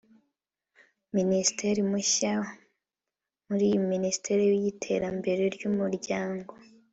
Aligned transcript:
Minisitiri 1.15 1.81
mushya 1.91 2.33
muri 3.49 3.67
Minisiteri 3.91 4.43
y’iterambere 4.61 5.43
ry’Umuryango 5.55 6.53